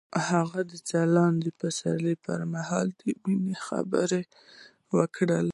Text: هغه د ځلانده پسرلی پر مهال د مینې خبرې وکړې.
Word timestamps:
هغه 0.29 0.59
د 0.71 0.73
ځلانده 0.89 1.49
پسرلی 1.59 2.15
پر 2.25 2.39
مهال 2.53 2.87
د 2.99 3.01
مینې 3.23 3.55
خبرې 3.67 4.21
وکړې. 4.97 5.41